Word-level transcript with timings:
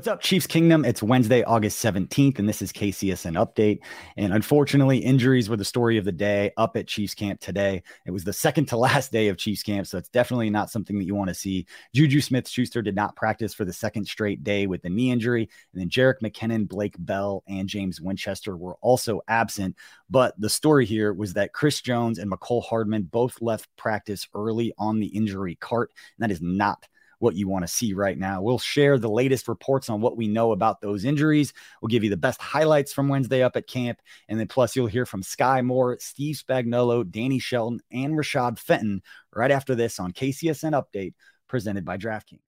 What's 0.00 0.08
up, 0.08 0.22
Chiefs 0.22 0.46
Kingdom? 0.46 0.86
It's 0.86 1.02
Wednesday, 1.02 1.42
August 1.42 1.84
17th, 1.84 2.38
and 2.38 2.48
this 2.48 2.62
is 2.62 2.72
KCSN 2.72 3.34
Update. 3.34 3.80
And 4.16 4.32
unfortunately, 4.32 4.96
injuries 4.96 5.50
were 5.50 5.58
the 5.58 5.64
story 5.66 5.98
of 5.98 6.06
the 6.06 6.10
day 6.10 6.52
up 6.56 6.74
at 6.78 6.86
Chiefs 6.86 7.14
Camp 7.14 7.38
today. 7.38 7.82
It 8.06 8.10
was 8.10 8.24
the 8.24 8.32
second 8.32 8.64
to 8.68 8.76
last 8.78 9.12
day 9.12 9.28
of 9.28 9.36
Chiefs 9.36 9.62
Camp, 9.62 9.86
so 9.86 9.98
it's 9.98 10.08
definitely 10.08 10.48
not 10.48 10.70
something 10.70 10.98
that 10.98 11.04
you 11.04 11.14
want 11.14 11.28
to 11.28 11.34
see. 11.34 11.66
Juju 11.94 12.22
Smith 12.22 12.48
Schuster 12.48 12.80
did 12.80 12.94
not 12.94 13.14
practice 13.14 13.52
for 13.52 13.66
the 13.66 13.74
second 13.74 14.06
straight 14.06 14.42
day 14.42 14.66
with 14.66 14.80
the 14.80 14.88
knee 14.88 15.10
injury. 15.10 15.50
And 15.74 15.82
then 15.82 15.90
Jerick 15.90 16.22
McKinnon, 16.22 16.66
Blake 16.66 16.96
Bell, 16.98 17.42
and 17.46 17.68
James 17.68 18.00
Winchester 18.00 18.56
were 18.56 18.76
also 18.80 19.20
absent. 19.28 19.76
But 20.08 20.32
the 20.40 20.48
story 20.48 20.86
here 20.86 21.12
was 21.12 21.34
that 21.34 21.52
Chris 21.52 21.82
Jones 21.82 22.18
and 22.18 22.30
Mecole 22.30 22.64
Hardman 22.64 23.02
both 23.02 23.42
left 23.42 23.68
practice 23.76 24.26
early 24.34 24.72
on 24.78 24.98
the 24.98 25.08
injury 25.08 25.56
cart. 25.56 25.90
And 26.16 26.24
that 26.24 26.32
is 26.32 26.40
not 26.40 26.86
what 27.20 27.36
you 27.36 27.48
want 27.48 27.62
to 27.62 27.72
see 27.72 27.92
right 27.92 28.18
now. 28.18 28.42
We'll 28.42 28.58
share 28.58 28.98
the 28.98 29.08
latest 29.08 29.46
reports 29.46 29.88
on 29.88 30.00
what 30.00 30.16
we 30.16 30.26
know 30.26 30.52
about 30.52 30.80
those 30.80 31.04
injuries. 31.04 31.52
We'll 31.80 31.88
give 31.88 32.02
you 32.02 32.10
the 32.10 32.16
best 32.16 32.40
highlights 32.40 32.92
from 32.92 33.08
Wednesday 33.08 33.42
up 33.42 33.56
at 33.56 33.68
camp. 33.68 34.00
And 34.28 34.40
then 34.40 34.48
plus 34.48 34.74
you'll 34.74 34.88
hear 34.88 35.06
from 35.06 35.22
Sky 35.22 35.62
Moore, 35.62 35.96
Steve 36.00 36.36
Spagnuolo, 36.36 37.08
Danny 37.08 37.38
Shelton, 37.38 37.80
and 37.92 38.14
Rashad 38.14 38.58
Fenton 38.58 39.02
right 39.34 39.50
after 39.50 39.74
this 39.74 40.00
on 40.00 40.12
KCSN 40.12 40.72
Update 40.72 41.14
presented 41.46 41.84
by 41.84 41.96
DraftKings. 41.96 42.40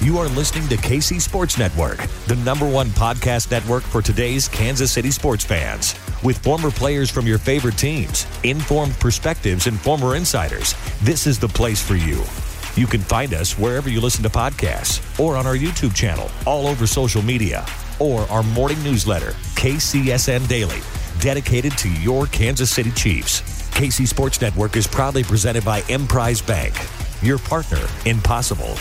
You 0.00 0.18
are 0.18 0.28
listening 0.28 0.68
to 0.68 0.76
KC 0.76 1.20
Sports 1.20 1.58
Network, 1.58 1.98
the 2.28 2.36
number 2.36 2.68
one 2.68 2.86
podcast 2.90 3.50
network 3.50 3.82
for 3.82 4.00
today's 4.00 4.46
Kansas 4.48 4.92
City 4.92 5.10
sports 5.10 5.44
fans. 5.44 5.96
With 6.24 6.38
former 6.38 6.72
players 6.72 7.10
from 7.10 7.28
your 7.28 7.38
favorite 7.38 7.78
teams, 7.78 8.26
informed 8.42 8.98
perspectives, 8.98 9.68
and 9.68 9.78
former 9.78 10.16
insiders, 10.16 10.74
this 11.00 11.28
is 11.28 11.38
the 11.38 11.46
place 11.46 11.80
for 11.80 11.94
you. 11.94 12.24
You 12.74 12.88
can 12.88 13.00
find 13.00 13.32
us 13.34 13.56
wherever 13.56 13.88
you 13.88 14.00
listen 14.00 14.24
to 14.24 14.28
podcasts 14.28 14.98
or 15.20 15.36
on 15.36 15.46
our 15.46 15.54
YouTube 15.54 15.94
channel, 15.94 16.28
all 16.44 16.66
over 16.66 16.88
social 16.88 17.22
media, 17.22 17.64
or 18.00 18.22
our 18.22 18.42
morning 18.42 18.82
newsletter, 18.82 19.30
KCSN 19.54 20.48
Daily, 20.48 20.80
dedicated 21.20 21.78
to 21.78 21.88
your 22.00 22.26
Kansas 22.26 22.70
City 22.70 22.90
Chiefs. 22.90 23.42
KC 23.70 24.08
Sports 24.08 24.40
Network 24.40 24.76
is 24.76 24.88
proudly 24.88 25.22
presented 25.22 25.64
by 25.64 25.82
Emprise 25.88 26.42
Bank, 26.42 26.74
your 27.22 27.38
partner 27.38 27.86
in 28.06 28.20
possible. 28.20 28.74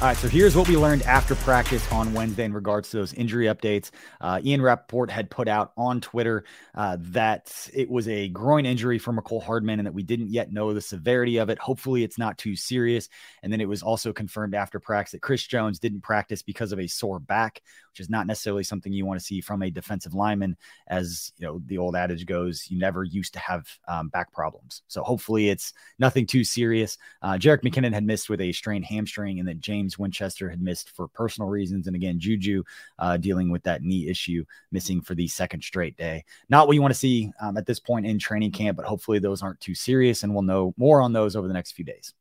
All 0.00 0.08
right, 0.08 0.16
so 0.18 0.28
here's 0.28 0.54
what 0.54 0.68
we 0.68 0.76
learned 0.76 1.02
after 1.04 1.34
practice 1.34 1.90
on 1.90 2.12
Wednesday 2.12 2.44
in 2.44 2.52
regards 2.52 2.90
to 2.90 2.98
those 2.98 3.14
injury 3.14 3.46
updates. 3.46 3.90
Uh, 4.20 4.38
Ian 4.44 4.60
Rapoport 4.60 5.10
had 5.10 5.30
put 5.30 5.48
out 5.48 5.72
on 5.78 6.00
Twitter 6.02 6.44
uh, 6.74 6.98
that 7.00 7.70
it 7.72 7.88
was 7.88 8.06
a 8.08 8.28
groin 8.28 8.66
injury 8.66 8.98
for 8.98 9.14
Mecole 9.14 9.42
Hardman 9.42 9.78
and 9.78 9.86
that 9.86 9.94
we 9.94 10.02
didn't 10.02 10.30
yet 10.30 10.52
know 10.52 10.74
the 10.74 10.80
severity 10.80 11.38
of 11.38 11.48
it. 11.48 11.58
Hopefully, 11.58 12.04
it's 12.04 12.18
not 12.18 12.36
too 12.36 12.54
serious. 12.54 13.08
And 13.42 13.50
then 13.50 13.62
it 13.62 13.68
was 13.68 13.82
also 13.82 14.12
confirmed 14.12 14.54
after 14.54 14.78
practice 14.78 15.12
that 15.12 15.22
Chris 15.22 15.46
Jones 15.46 15.78
didn't 15.78 16.02
practice 16.02 16.42
because 16.42 16.72
of 16.72 16.80
a 16.80 16.86
sore 16.86 17.20
back, 17.20 17.62
which 17.94 18.00
is 18.00 18.10
not 18.10 18.26
necessarily 18.26 18.64
something 18.64 18.92
you 18.92 19.06
want 19.06 19.20
to 19.20 19.24
see 19.24 19.40
from 19.40 19.62
a 19.62 19.70
defensive 19.70 20.14
lineman. 20.14 20.56
As 20.88 21.32
you 21.38 21.46
know, 21.46 21.62
the 21.66 21.78
old 21.78 21.94
adage 21.94 22.26
goes, 22.26 22.68
you 22.68 22.78
never 22.78 23.04
used 23.04 23.32
to 23.34 23.38
have 23.38 23.68
um, 23.86 24.08
back 24.08 24.32
problems. 24.32 24.82
So 24.88 25.02
hopefully, 25.02 25.48
it's 25.48 25.72
nothing 25.98 26.26
too 26.26 26.44
serious. 26.44 26.98
Uh, 27.22 27.34
Jerick 27.34 27.62
McKinnon 27.62 27.94
had 27.94 28.04
missed 28.04 28.28
with 28.28 28.40
a 28.40 28.52
strained 28.52 28.84
hamstring, 28.84 29.38
and 29.38 29.48
then 29.48 29.60
James 29.60 29.94
James 29.94 29.98
Winchester 29.98 30.48
had 30.48 30.62
missed 30.62 30.90
for 30.90 31.08
personal 31.08 31.48
reasons. 31.48 31.86
And 31.86 31.94
again, 31.94 32.18
Juju 32.18 32.62
uh, 32.98 33.16
dealing 33.16 33.50
with 33.50 33.62
that 33.64 33.82
knee 33.82 34.08
issue, 34.08 34.44
missing 34.72 35.00
for 35.00 35.14
the 35.14 35.28
second 35.28 35.62
straight 35.62 35.96
day. 35.96 36.24
Not 36.48 36.66
what 36.66 36.74
you 36.74 36.82
want 36.82 36.94
to 36.94 36.98
see 36.98 37.30
um, 37.40 37.56
at 37.56 37.66
this 37.66 37.78
point 37.78 38.06
in 38.06 38.18
training 38.18 38.52
camp, 38.52 38.76
but 38.76 38.86
hopefully 38.86 39.18
those 39.18 39.42
aren't 39.42 39.60
too 39.60 39.74
serious. 39.74 40.22
And 40.22 40.32
we'll 40.32 40.42
know 40.42 40.74
more 40.76 41.00
on 41.00 41.12
those 41.12 41.36
over 41.36 41.46
the 41.46 41.54
next 41.54 41.72
few 41.72 41.84
days. 41.84 42.14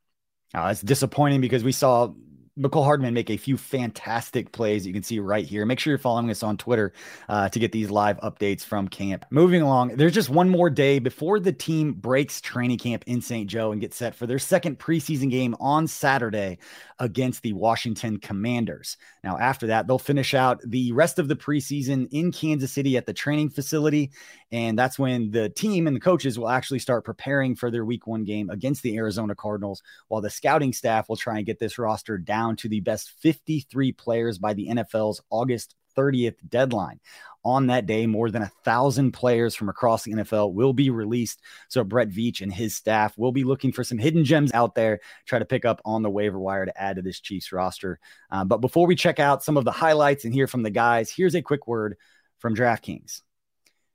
Uh, 0.54 0.70
it's 0.72 0.82
disappointing 0.82 1.42
because 1.42 1.64
we 1.64 1.72
saw 1.72 2.14
Mecole 2.60 2.84
Hardman 2.84 3.16
make 3.16 3.32
a 3.32 3.38
few 3.38 3.58
fantastic 3.58 4.52
plays 4.52 4.86
you 4.86 4.94
can 4.94 5.02
see 5.02 5.18
right 5.18 5.44
here. 5.44 5.66
Make 5.66 5.80
sure 5.80 5.90
you're 5.90 5.98
following 5.98 6.30
us 6.30 6.44
on 6.44 6.56
Twitter 6.56 6.94
uh, 7.28 7.50
to 7.50 7.58
get 7.58 7.72
these 7.72 7.90
live 7.90 8.20
updates 8.20 8.64
from 8.64 8.88
camp. 8.88 9.26
Moving 9.32 9.64
along, 9.64 9.96
there's 9.96 10.14
just 10.14 10.30
one 10.30 10.50
more 10.50 10.70
day 10.70 11.00
before 11.00 11.40
the 11.40 11.52
team 11.52 11.94
breaks 11.94 12.40
training 12.42 12.78
camp 12.78 13.06
in 13.08 13.22
St. 13.22 13.50
Joe 13.50 13.72
and 13.72 13.82
gets 13.82 13.98
set 13.98 14.14
for 14.14 14.28
their 14.28 14.38
second 14.38 14.78
preseason 14.78 15.32
game 15.32 15.56
on 15.60 15.88
Saturday 15.88 16.60
against 17.00 17.42
the 17.42 17.54
Washington 17.54 18.20
Commanders. 18.20 18.98
Now, 19.24 19.40
after 19.40 19.66
that, 19.68 19.88
they'll 19.88 19.98
finish 19.98 20.36
out 20.36 20.62
the 20.64 20.92
rest 20.92 21.18
of 21.18 21.28
the 21.28 21.36
preseason 21.36 22.08
in 22.12 22.32
Kansas 22.32 22.72
City 22.72 22.98
at 22.98 23.08
the 23.08 23.14
training 23.14 23.50
facility. 23.50 24.12
And 24.52 24.78
that's 24.78 25.00
when 25.00 25.32
the 25.32 25.50
team 25.50 25.88
and 25.88 25.96
the 25.96 26.00
coaches 26.00 26.38
will 26.38 26.50
actually 26.50 26.80
start 26.80 27.04
preparing 27.04 27.56
for 27.56 27.72
their 27.72 27.84
week 27.84 28.06
one 28.06 28.26
game 28.26 28.52
against 28.52 28.84
the 28.84 28.96
Arizona 28.98 29.34
Cardinals, 29.34 29.82
while 30.10 30.22
the 30.22 30.30
scouting 30.30 30.72
staff 30.72 31.10
will 31.10 31.16
try 31.16 31.38
and 31.38 31.48
get 31.48 31.58
this 31.58 31.80
roster 31.80 32.20
down 32.20 32.43
down 32.44 32.56
to 32.58 32.70
the 32.70 32.82
best 32.82 33.12
53 33.22 33.92
players 33.94 34.38
by 34.38 34.54
the 34.54 34.68
NFL's 34.68 35.22
August 35.30 35.76
30th 35.98 36.36
deadline. 36.48 37.00
On 37.46 37.68
that 37.68 37.86
day, 37.86 38.08
more 38.08 38.32
than 38.32 38.42
a 38.42 38.52
thousand 38.64 39.12
players 39.12 39.54
from 39.54 39.68
across 39.68 40.04
the 40.04 40.14
NFL 40.14 40.54
will 40.54 40.72
be 40.72 40.90
released. 40.90 41.42
So 41.68 41.84
Brett 41.84 42.08
Veach 42.08 42.42
and 42.42 42.54
his 42.54 42.74
staff 42.74 43.18
will 43.18 43.34
be 43.34 43.44
looking 43.44 43.74
for 43.74 43.84
some 43.84 43.98
hidden 43.98 44.24
gems 44.24 44.54
out 44.54 44.76
there, 44.76 45.02
try 45.26 45.40
to 45.40 45.46
pick 45.46 45.66
up 45.66 45.82
on 45.84 46.04
the 46.04 46.10
waiver 46.10 46.40
wire 46.40 46.66
to 46.66 46.82
add 46.82 46.96
to 46.96 47.02
this 47.02 47.20
Chiefs 47.20 47.52
roster. 47.52 48.00
Um, 48.32 48.48
but 48.48 48.62
before 48.62 48.88
we 48.88 48.96
check 48.96 49.20
out 49.20 49.44
some 49.44 49.58
of 49.58 49.66
the 49.66 49.72
highlights 49.72 50.24
and 50.24 50.34
hear 50.34 50.48
from 50.48 50.64
the 50.64 50.70
guys, 50.70 51.12
here's 51.12 51.36
a 51.36 51.42
quick 51.42 51.68
word 51.68 51.98
from 52.40 52.56
DraftKings. 52.56 53.22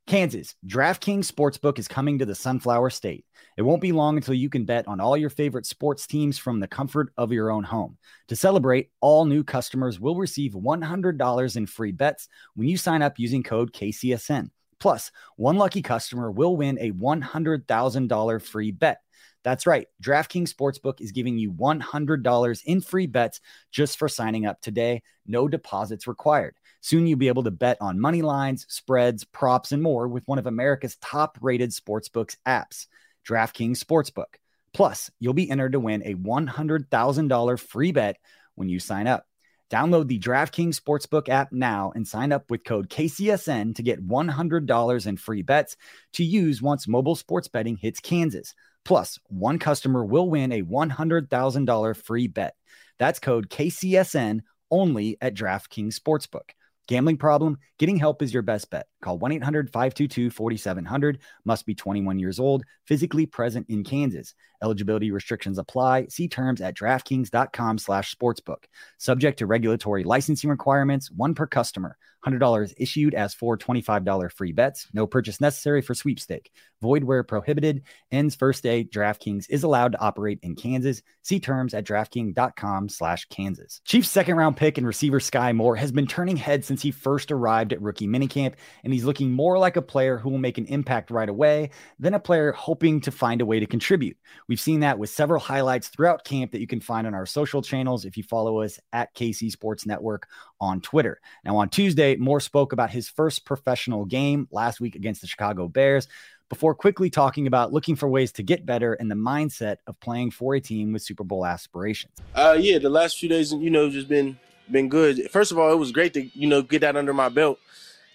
Kansas, 0.09 0.55
DraftKings 0.67 1.31
Sportsbook 1.31 1.79
is 1.79 1.87
coming 1.87 2.19
to 2.19 2.25
the 2.25 2.35
Sunflower 2.35 2.89
State. 2.89 3.27
It 3.59 3.63
won't 3.63 3.83
be 3.83 3.93
long 3.93 4.17
until 4.17 4.33
you 4.33 4.49
can 4.49 4.65
bet 4.65 4.89
on 4.89 5.01
all 5.01 5.19
your 5.19 5.29
favorite 5.29 5.67
sports 5.67 6.07
teams 6.07 6.39
from 6.39 6.61
the 6.61 6.67
comfort 6.67 7.13
of 7.19 7.31
your 7.31 7.51
own 7.51 7.63
home. 7.63 7.99
To 8.29 8.35
celebrate, 8.35 8.89
all 9.03 9.27
new 9.27 9.45
customers 9.45 10.01
will 10.01 10.17
receive 10.17 10.53
$100 10.55 11.57
in 11.59 11.67
free 11.67 11.93
bets 11.93 12.27
when 12.55 12.69
you 12.69 12.79
sign 12.79 13.03
up 13.03 13.19
using 13.19 13.43
code 13.43 13.75
KCSN. 13.75 14.49
Plus, 14.81 15.13
one 15.37 15.57
lucky 15.57 15.83
customer 15.83 16.31
will 16.31 16.57
win 16.57 16.79
a 16.81 16.93
$100,000 16.93 18.43
free 18.43 18.71
bet. 18.71 19.03
That's 19.45 19.67
right. 19.67 19.89
DraftKings 20.03 20.55
Sportsbook 20.55 21.03
is 21.03 21.13
giving 21.13 21.37
you 21.37 21.53
$100 21.53 22.63
in 22.65 22.81
free 22.81 23.07
bets 23.07 23.41
just 23.71 23.99
for 23.99 24.09
signing 24.09 24.47
up 24.47 24.63
today. 24.63 25.03
No 25.27 25.49
deposits 25.49 26.07
required. 26.07 26.55
Soon 26.81 27.07
you'll 27.07 27.19
be 27.19 27.29
able 27.29 27.43
to 27.45 27.51
bet 27.51 27.77
on 27.81 28.01
money 28.01 28.23
lines, 28.23 28.67
spreads, 28.69 29.25
props, 29.25 29.73
and 29.73 29.83
more 29.83 30.09
with 30.09 30.27
one 30.27 30.39
of 30.39 30.47
America's 30.47 30.97
top 30.97 31.39
rated 31.41 31.71
sportsbooks 31.71 32.37
apps, 32.47 32.87
DraftKings 33.27 33.79
Sportsbook. 33.79 34.37
Plus, 34.73 35.11
you'll 35.19 35.35
be 35.35 35.51
entered 35.51 35.73
to 35.73 35.81
win 35.81 36.03
a 36.05 36.15
$100,000 36.15 37.61
free 37.61 37.93
bet 37.93 38.17
when 38.55 38.69
you 38.69 38.79
sign 38.79 39.07
up. 39.07 39.27
Download 39.71 40.07
the 40.09 40.19
DraftKings 40.19 40.81
Sportsbook 40.81 41.29
app 41.29 41.53
now 41.53 41.93
and 41.95 42.09
sign 42.09 42.33
up 42.33 42.51
with 42.51 42.65
code 42.65 42.89
KCSN 42.89 43.75
to 43.75 43.83
get 43.83 44.07
$100 44.07 45.07
in 45.07 45.17
free 45.19 45.43
bets 45.43 45.77
to 46.15 46.25
use 46.25 46.63
once 46.63 46.89
mobile 46.89 47.17
sports 47.17 47.49
betting 47.49 47.77
hits 47.77 48.01
Kansas. 48.01 48.55
Plus, 48.85 49.19
one 49.27 49.59
customer 49.59 50.05
will 50.05 50.31
win 50.31 50.53
a 50.53 50.63
$100,000 50.63 51.97
free 51.97 52.29
bet. 52.29 52.55
That's 52.99 53.19
code 53.19 53.51
KCSN 53.51 54.41
only 54.71 55.19
at 55.21 55.35
DraftKings 55.35 55.99
Sportsbook. 55.99 56.51
Gambling 56.89 57.19
problem? 57.19 57.59
Getting 57.79 57.99
help 57.99 58.23
is 58.23 58.33
your 58.33 58.43
best 58.43 58.71
bet. 58.71 58.87
Call 59.03 59.19
1 59.19 59.33
800 59.33 59.71
522 59.71 60.31
4700. 60.31 61.19
Must 61.45 61.67
be 61.67 61.75
21 61.75 62.19
years 62.19 62.41
old, 62.41 62.65
physically 62.87 63.27
present 63.27 63.67
in 63.69 63.85
Kansas. 63.85 64.35
Eligibility 64.63 65.11
restrictions 65.11 65.59
apply. 65.59 66.07
See 66.09 66.29
terms 66.29 66.63
at 66.63 66.75
DraftKings.com 66.75 67.77
slash 67.79 68.17
sportsbook. 68.17 68.65
Subject 68.97 69.39
to 69.39 69.47
regulatory 69.47 70.03
licensing 70.03 70.49
requirements, 70.49 71.11
one 71.11 71.35
per 71.35 71.47
customer. 71.47 71.99
$100 72.27 72.75
issued 72.77 73.15
as 73.15 73.33
for 73.33 73.57
$25 73.57 74.33
free 74.33 74.53
bets. 74.53 74.89
No 74.93 75.07
purchase 75.07 75.41
necessary 75.41 75.81
for 75.81 75.95
sweepstake. 75.95 76.51
Void 76.83 77.05
where 77.05 77.23
prohibited. 77.23 77.83
Ends 78.11 78.35
first 78.35 78.63
day. 78.63 78.85
DraftKings 78.85 79.47
is 79.49 79.63
allowed 79.63 79.93
to 79.93 80.01
operate 80.01 80.41
in 80.43 80.57
Kansas. 80.57 81.03
See 81.23 81.39
terms 81.39 81.75
at 81.75 81.85
DraftKings.com 81.85 82.89
slash 82.89 83.27
Kansas. 83.27 83.81
Chiefs 83.85 84.11
second 84.11 84.37
round 84.37 84.57
pick 84.57 84.79
and 84.79 84.87
receiver 84.87 85.21
Sky 85.21 85.53
Moore 85.53 85.77
has 85.77 85.93
been 85.93 86.07
turning 86.07 86.37
heads 86.37 86.67
since 86.67 86.78
he 86.83 86.91
first 86.91 87.31
arrived 87.31 87.73
at 87.73 87.83
rookie 87.83 88.07
minicamp, 88.07 88.55
and 88.85 88.93
he's 88.93 89.05
looking 89.05 89.33
more 89.33 89.59
like 89.59 89.77
a 89.77 89.83
player 89.83 90.19
who 90.19 90.31
will 90.31 90.39
make 90.39 90.59
an 90.59 90.67
impact 90.67 91.11
right 91.11 91.29
away 91.29 91.71
than 91.99 92.15
a 92.15 92.21
player 92.21 92.53
hoping 92.53 93.01
to 93.03 93.11
find 93.11 93.41
a 93.41 93.47
way 93.47 93.61
to 93.61 93.67
contribute. 93.67 94.17
We've 94.49 94.61
seen 94.61 94.81
that 94.81 94.99
with 94.99 95.11
several 95.11 95.41
highlights 95.41 95.89
throughout 95.89 96.25
camp 96.25 96.53
that 96.53 96.61
you 96.61 96.67
can 96.67 96.81
find 96.81 97.07
on 97.07 97.15
our 97.15 97.27
social 97.27 97.63
channels 97.63 98.05
if 98.05 98.17
you 98.17 98.23
follow 98.23 98.61
us 98.61 98.79
at 98.93 99.15
KC 99.15 99.51
Sports 99.51 99.87
Network 99.87 100.29
on 100.61 100.81
Twitter. 100.81 101.21
Now, 101.45 101.57
on 101.57 101.69
Tuesday, 101.69 102.17
Moore 102.17 102.41
spoke 102.41 102.73
about 102.73 102.91
his 102.91 103.09
first 103.09 103.45
professional 103.45 104.05
game 104.05 104.49
last 104.51 104.81
week 104.81 104.95
against 104.95 105.21
the 105.21 105.27
Chicago 105.27 105.69
Bears 105.69 106.09
before 106.49 106.75
quickly 106.75 107.11
talking 107.11 107.47
about 107.47 107.73
looking 107.73 107.95
for 107.95 108.09
ways 108.09 108.33
to 108.33 108.43
get 108.43 108.65
better 108.65 108.95
and 108.95 109.11
the 109.11 109.15
mindset 109.15 109.77
of 109.87 109.99
playing 110.01 110.31
for 110.31 110.55
a 110.55 110.61
team 110.61 110.93
with 110.93 111.03
Super 111.03 111.25
Bowl 111.25 111.45
aspirations. 111.45 112.15
Uh, 112.35 112.57
yeah, 112.59 112.79
the 112.79 112.89
last 112.89 113.19
few 113.19 113.29
days, 113.29 113.53
you 113.53 113.71
know, 113.71 113.91
just 113.91 114.09
been 114.09 114.39
been 114.71 114.89
good. 114.89 115.31
First 115.31 115.53
of 115.53 115.59
all, 115.59 115.73
it 115.73 115.77
was 115.77 115.93
great 115.93 116.15
to 116.15 116.23
you 116.39 116.49
know 116.49 116.63
get 116.63 116.81
that 116.81 116.97
under 116.97 117.15
my 117.15 117.29
belt 117.29 117.59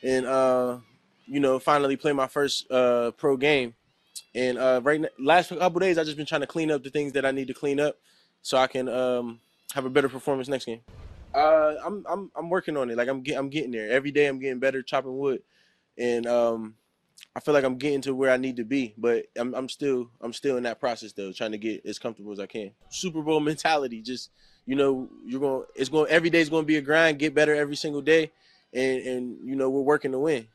and 0.03 0.25
uh, 0.25 0.77
you 1.25 1.39
know 1.39 1.59
finally 1.59 1.95
play 1.95 2.13
my 2.13 2.27
first 2.27 2.69
uh, 2.71 3.11
pro 3.11 3.37
game. 3.37 3.73
And 4.35 4.57
uh, 4.57 4.81
right 4.83 5.01
now, 5.01 5.09
last 5.19 5.49
couple 5.49 5.79
days, 5.79 5.97
I 5.97 6.03
just 6.03 6.17
been 6.17 6.25
trying 6.25 6.41
to 6.41 6.47
clean 6.47 6.71
up 6.71 6.83
the 6.83 6.89
things 6.89 7.13
that 7.13 7.25
I 7.25 7.31
need 7.31 7.47
to 7.47 7.53
clean 7.53 7.79
up 7.79 7.97
so 8.41 8.57
I 8.57 8.67
can 8.67 8.89
um, 8.89 9.39
have 9.73 9.85
a 9.85 9.89
better 9.89 10.09
performance 10.09 10.47
next 10.47 10.65
game. 10.65 10.81
Uh, 11.33 11.75
I'm 11.83 12.05
I'm 12.07 12.31
I'm 12.35 12.49
working 12.49 12.77
on 12.77 12.89
it. 12.89 12.97
Like 12.97 13.07
I'm 13.07 13.21
get, 13.21 13.37
I'm 13.37 13.49
getting 13.49 13.71
there 13.71 13.89
every 13.89 14.11
day. 14.11 14.27
I'm 14.27 14.39
getting 14.39 14.59
better 14.59 14.81
chopping 14.83 15.17
wood, 15.17 15.41
and 15.97 16.27
um, 16.27 16.75
I 17.35 17.39
feel 17.39 17.53
like 17.53 17.63
I'm 17.63 17.77
getting 17.77 18.01
to 18.01 18.13
where 18.13 18.31
I 18.31 18.37
need 18.37 18.57
to 18.57 18.63
be. 18.63 18.93
But 18.97 19.25
I'm 19.35 19.53
I'm 19.55 19.69
still 19.69 20.09
I'm 20.21 20.33
still 20.33 20.57
in 20.57 20.63
that 20.63 20.79
process 20.79 21.13
though, 21.13 21.31
trying 21.31 21.53
to 21.53 21.57
get 21.57 21.85
as 21.85 21.97
comfortable 21.97 22.31
as 22.31 22.39
I 22.39 22.45
can. 22.45 22.71
Super 22.89 23.21
Bowl 23.21 23.39
mentality, 23.39 24.01
just 24.01 24.29
you 24.65 24.75
know, 24.75 25.09
you're 25.25 25.39
going. 25.39 25.63
It's 25.75 25.89
going. 25.89 26.09
Every 26.09 26.29
day's 26.29 26.49
going 26.49 26.63
to 26.63 26.67
be 26.67 26.77
a 26.77 26.81
grind. 26.81 27.19
Get 27.19 27.33
better 27.35 27.53
every 27.53 27.75
single 27.75 28.01
day, 28.01 28.31
and 28.73 29.01
and 29.01 29.37
you 29.49 29.55
know 29.55 29.69
we're 29.69 29.81
working 29.81 30.11
to 30.11 30.19
win. 30.19 30.47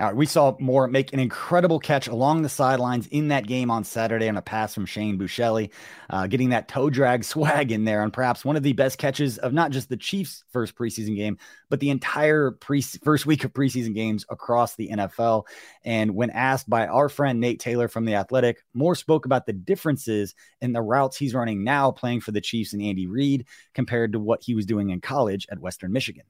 All 0.00 0.08
right, 0.08 0.16
we 0.16 0.26
saw 0.26 0.56
Moore 0.58 0.88
make 0.88 1.12
an 1.12 1.20
incredible 1.20 1.78
catch 1.78 2.08
along 2.08 2.42
the 2.42 2.48
sidelines 2.48 3.06
in 3.12 3.28
that 3.28 3.46
game 3.46 3.70
on 3.70 3.84
Saturday 3.84 4.28
on 4.28 4.36
a 4.36 4.42
pass 4.42 4.74
from 4.74 4.86
Shane 4.86 5.16
Buechele, 5.16 5.70
uh, 6.10 6.26
getting 6.26 6.48
that 6.48 6.66
toe 6.66 6.90
drag 6.90 7.22
swag 7.24 7.70
in 7.70 7.84
there 7.84 8.02
on 8.02 8.10
perhaps 8.10 8.44
one 8.44 8.56
of 8.56 8.64
the 8.64 8.72
best 8.72 8.98
catches 8.98 9.38
of 9.38 9.52
not 9.52 9.70
just 9.70 9.88
the 9.88 9.96
Chiefs' 9.96 10.42
first 10.50 10.74
preseason 10.74 11.14
game, 11.14 11.38
but 11.70 11.78
the 11.78 11.90
entire 11.90 12.50
pre- 12.50 12.82
first 12.82 13.24
week 13.24 13.44
of 13.44 13.52
preseason 13.52 13.94
games 13.94 14.26
across 14.30 14.74
the 14.74 14.88
NFL. 14.88 15.46
And 15.84 16.16
when 16.16 16.30
asked 16.30 16.68
by 16.68 16.88
our 16.88 17.08
friend 17.08 17.38
Nate 17.38 17.60
Taylor 17.60 17.86
from 17.86 18.04
The 18.04 18.16
Athletic, 18.16 18.64
Moore 18.74 18.96
spoke 18.96 19.26
about 19.26 19.46
the 19.46 19.52
differences 19.52 20.34
in 20.60 20.72
the 20.72 20.82
routes 20.82 21.16
he's 21.16 21.34
running 21.34 21.62
now 21.62 21.92
playing 21.92 22.22
for 22.22 22.32
the 22.32 22.40
Chiefs 22.40 22.72
and 22.72 22.82
Andy 22.82 23.06
Reid 23.06 23.46
compared 23.74 24.14
to 24.14 24.18
what 24.18 24.42
he 24.42 24.56
was 24.56 24.66
doing 24.66 24.90
in 24.90 25.00
college 25.00 25.46
at 25.52 25.60
Western 25.60 25.92
Michigan. 25.92 26.24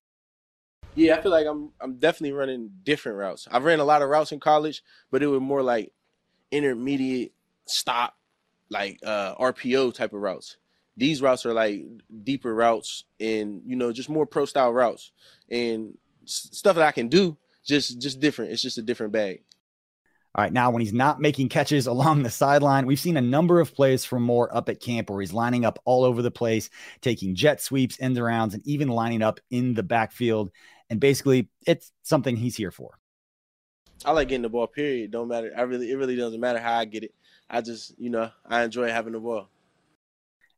Yeah, 0.95 1.17
I 1.17 1.23
feel 1.23 1.33
like 1.33 1.47
I'm 1.47 1.71
I'm 1.81 1.99
definitely 1.99 2.33
running 2.33 2.71
different 2.85 3.19
routes. 3.19 3.49
I've 3.51 3.65
ran 3.65 3.81
a 3.81 3.85
lot 3.85 4.03
of 4.03 4.09
routes 4.09 4.33
in 4.33 4.41
college, 4.41 4.83
but 5.11 5.23
it 5.23 5.27
was 5.27 5.41
more 5.41 5.63
like 5.63 5.93
intermediate 6.51 7.33
stop, 7.67 8.17
like 8.69 9.01
uh, 9.05 9.35
RPO 9.35 9.95
type 9.95 10.13
of 10.13 10.21
routes. 10.21 10.57
These 10.97 11.21
routes 11.21 11.45
are 11.45 11.53
like 11.53 11.83
deeper 12.23 12.55
routes 12.55 13.05
and 13.19 13.63
you 13.67 13.75
know 13.75 13.93
just 13.93 14.09
more 14.09 14.27
pro 14.27 14.45
style 14.45 14.73
routes 14.73 15.11
and 15.51 15.99
stuff 16.25 16.77
that 16.77 16.87
I 16.87 16.93
can 16.93 17.09
do 17.09 17.37
just 17.65 18.01
just 18.01 18.21
different. 18.21 18.53
It's 18.53 18.63
just 18.63 18.79
a 18.79 18.83
different 18.83 19.13
bag. 19.13 19.43
All 20.37 20.43
right, 20.43 20.53
now 20.53 20.71
when 20.73 20.83
he's 20.83 20.93
not 20.93 21.21
making 21.21 21.49
catches 21.49 21.87
along 21.89 22.23
the 22.23 22.31
sideline, 22.31 22.87
we've 22.87 23.01
seen 23.01 23.17
a 23.17 23.23
number 23.23 23.61
of 23.61 23.75
plays 23.75 24.05
from 24.05 24.23
Moore 24.23 24.55
up 24.55 24.69
at 24.69 24.81
camp 24.81 25.11
where 25.11 25.21
he's 25.21 25.33
lining 25.33 25.65
up 25.65 25.79
all 25.85 26.05
over 26.05 26.23
the 26.23 26.31
place, 26.31 26.71
taking 27.01 27.35
jet 27.35 27.61
sweeps, 27.61 28.01
end 28.01 28.17
arounds, 28.17 28.55
and 28.55 28.67
even 28.67 28.89
lining 28.89 29.23
up 29.23 29.41
in 29.51 29.75
the 29.75 29.83
backfield 29.83 30.51
and 30.91 31.01
basically, 31.01 31.49
it's 31.67 31.93
something 32.03 32.37
he's 32.37 32.57
here 32.57 32.71
for. 32.71 32.99
I 34.05 34.13
like 34.13 34.29
getting 34.29 34.43
the 34.43 34.49
ball. 34.49 34.67
Period. 34.67 35.11
Don't 35.11 35.29
matter. 35.29 35.53
I 35.57 35.63
really, 35.63 35.91
it 35.91 35.97
really 35.97 36.17
doesn't 36.17 36.41
matter 36.41 36.59
how 36.59 36.79
I 36.79 36.85
get 36.85 37.05
it. 37.05 37.15
I 37.49 37.61
just, 37.61 37.99
you 37.99 38.11
know, 38.11 38.31
I 38.47 38.63
enjoy 38.63 38.89
having 38.89 39.13
the 39.13 39.21
ball. 39.21 39.49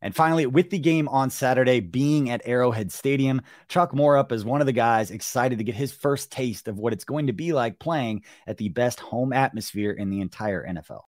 And 0.03 0.15
finally, 0.15 0.47
with 0.47 0.71
the 0.71 0.79
game 0.79 1.09
on 1.09 1.31
Saturday 1.31 1.81
being 1.81 2.31
at 2.31 2.43
Arrowhead 2.45 2.93
Stadium, 2.93 3.41
Chuck 3.69 3.95
Moore 3.95 4.17
up 4.17 4.31
as 4.31 4.45
one 4.45 4.61
of 4.61 4.67
the 4.67 4.73
guys 4.73 5.11
excited 5.11 5.59
to 5.59 5.65
get 5.65 5.75
his 5.75 5.91
first 5.91 6.31
taste 6.31 6.69
of 6.69 6.79
what 6.79 6.93
it's 6.93 7.05
going 7.05 7.29
to 7.29 7.33
be 7.33 7.53
like 7.53 7.79
playing 7.79 8.23
at 8.47 8.59
the 8.59 8.69
best 8.69 9.01
home 9.01 9.33
atmosphere 9.33 9.93
in 9.93 10.11
the 10.11 10.21
entire 10.21 10.67
NFL. 10.67 11.03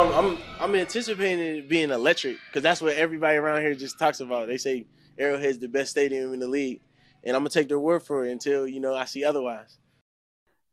I'm 0.00 0.38
I'm 0.58 0.74
anticipating 0.74 1.40
it 1.40 1.68
being 1.68 1.90
electric 1.90 2.36
because 2.48 2.62
that's 2.62 2.80
what 2.80 2.96
everybody 2.96 3.36
around 3.36 3.62
here 3.62 3.74
just 3.74 3.98
talks 3.98 4.20
about. 4.20 4.48
They 4.48 4.58
say 4.58 4.86
Arrowhead's 5.18 5.58
the 5.58 5.68
best 5.68 5.90
stadium 5.90 6.32
in 6.32 6.40
the 6.40 6.48
league 6.48 6.80
and 7.24 7.36
I'm 7.36 7.42
gonna 7.42 7.50
take 7.50 7.68
their 7.68 7.80
word 7.80 8.02
for 8.02 8.26
it 8.26 8.32
until 8.32 8.66
you 8.66 8.80
know 8.80 8.94
I 8.94 9.04
see 9.04 9.24
otherwise. 9.24 9.78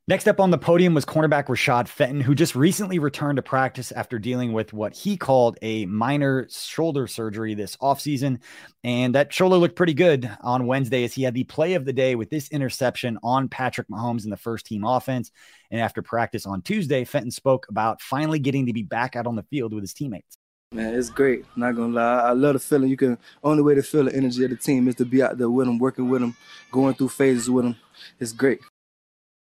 Next 0.10 0.26
up 0.30 0.40
on 0.40 0.52
the 0.52 0.58
podium 0.58 0.94
was 0.94 1.04
cornerback 1.04 1.48
Rashad 1.48 1.90
Fenton, 1.90 2.22
who 2.22 2.34
just 2.34 2.56
recently 2.56 2.98
returned 2.98 3.36
to 3.36 3.42
practice 3.42 3.92
after 3.92 4.18
dealing 4.18 4.54
with 4.54 4.72
what 4.72 4.96
he 4.96 5.18
called 5.18 5.58
a 5.62 5.86
minor 5.86 6.48
shoulder 6.50 7.08
surgery 7.08 7.56
this 7.56 7.76
offseason. 7.76 8.40
And 8.86 9.16
that 9.16 9.34
shoulder 9.34 9.58
looked 9.58 9.76
pretty 9.76 9.94
good 9.94 10.32
on 10.40 10.66
Wednesday 10.66 11.04
as 11.04 11.14
he 11.14 11.24
had 11.24 11.34
the 11.34 11.44
play 11.44 11.74
of 11.74 11.84
the 11.84 11.92
day 11.92 12.16
with 12.16 12.30
this 12.30 12.48
interception 12.52 13.20
on 13.22 13.50
Patrick 13.50 13.90
Mahomes 13.90 14.24
in 14.24 14.30
the 14.30 14.38
first 14.38 14.66
team 14.66 14.86
offense. 14.86 15.30
And 15.72 15.82
after 15.82 16.02
practice 16.02 16.46
on 16.46 16.62
Tuesday, 16.62 17.04
Fenton 17.04 17.30
spoke 17.32 17.66
about 17.68 18.02
finally 18.02 18.40
getting 18.40 18.68
to 18.68 18.74
be 18.74 18.84
back 18.84 19.18
out 19.18 19.28
on 19.28 19.36
the 19.36 19.44
field 19.44 19.74
with 19.74 19.84
his 19.84 19.94
teammates. 19.94 20.38
Man, 20.74 20.94
it's 20.94 21.10
great. 21.10 21.46
Not 21.56 21.76
gonna 21.76 21.94
lie. 21.94 22.22
I 22.22 22.32
love 22.32 22.54
the 22.54 22.60
feeling. 22.60 22.90
You 22.90 22.98
can 22.98 23.18
only 23.44 23.64
way 23.64 23.76
to 23.76 23.84
feel 23.84 24.04
the 24.04 24.16
energy 24.16 24.44
of 24.44 24.50
the 24.50 24.58
team 24.58 24.88
is 24.88 24.96
to 24.96 25.06
be 25.06 25.24
out 25.24 25.38
there 25.38 25.50
with 25.50 25.66
them, 25.66 25.80
working 25.80 26.10
with 26.10 26.22
them, 26.22 26.36
going 26.72 26.94
through 26.94 27.10
phases 27.10 27.50
with 27.50 27.64
them. 27.64 27.78
It's 28.20 28.34
great. 28.34 28.60